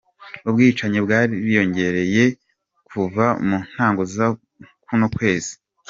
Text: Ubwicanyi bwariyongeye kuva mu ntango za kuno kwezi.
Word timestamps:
Ubwicanyi 0.49 0.99
bwariyongeye 1.05 2.23
kuva 2.89 3.25
mu 3.47 3.57
ntango 3.69 4.01
za 4.13 4.27
kuno 4.85 5.07
kwezi. 5.15 5.51